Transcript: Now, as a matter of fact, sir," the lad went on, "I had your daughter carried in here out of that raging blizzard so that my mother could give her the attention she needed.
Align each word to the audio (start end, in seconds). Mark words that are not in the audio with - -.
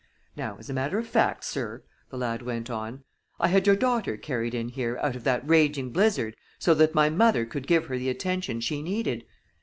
Now, 0.35 0.57
as 0.57 0.67
a 0.67 0.73
matter 0.73 0.97
of 0.97 1.05
fact, 1.05 1.43
sir," 1.43 1.83
the 2.09 2.17
lad 2.17 2.41
went 2.41 2.71
on, 2.71 3.03
"I 3.39 3.49
had 3.49 3.67
your 3.67 3.75
daughter 3.75 4.17
carried 4.17 4.55
in 4.55 4.69
here 4.69 4.97
out 4.97 5.15
of 5.15 5.23
that 5.25 5.47
raging 5.47 5.91
blizzard 5.91 6.35
so 6.57 6.73
that 6.73 6.95
my 6.95 7.11
mother 7.11 7.45
could 7.45 7.67
give 7.67 7.85
her 7.85 7.99
the 7.99 8.09
attention 8.09 8.61
she 8.61 8.81
needed. 8.81 9.25